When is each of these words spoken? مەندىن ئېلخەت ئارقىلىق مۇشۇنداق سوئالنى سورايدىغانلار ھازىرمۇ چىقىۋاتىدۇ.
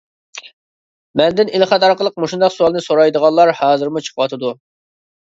مەندىن 1.21 1.51
ئېلخەت 1.59 1.87
ئارقىلىق 1.89 2.19
مۇشۇنداق 2.25 2.57
سوئالنى 2.57 2.85
سورايدىغانلار 2.89 3.57
ھازىرمۇ 3.63 4.07
چىقىۋاتىدۇ. 4.11 4.57